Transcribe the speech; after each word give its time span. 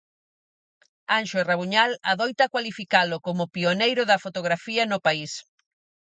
Anxo 1.17 1.39
Rabuñal 1.49 1.91
adoita 2.11 2.51
cualificalo 2.53 3.15
como 3.25 3.51
"pioneiro 3.55 4.03
da 4.09 4.21
fotografía 4.25 4.83
no 4.85 4.97
país". 5.07 5.31